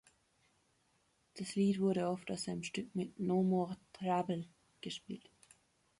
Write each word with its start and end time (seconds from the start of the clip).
Das 1.37 1.53
Lied 1.53 1.79
wurde 1.79 2.07
oft 2.09 2.31
aus 2.31 2.47
einem 2.49 2.63
Stück 2.63 2.95
mit 2.95 3.19
"No 3.19 3.43
More 3.43 3.77
Trouble" 3.93 4.47
gespielt. 4.81 5.29